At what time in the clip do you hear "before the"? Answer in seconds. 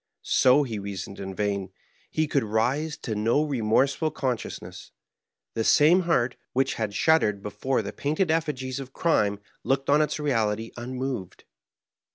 7.43-7.93